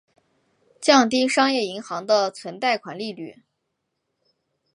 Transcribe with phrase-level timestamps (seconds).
[0.81, 3.43] 降低商业银行的存贷款利率。